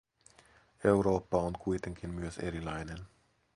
[0.83, 2.97] Eurooppa on kuitenkin myös erilainen.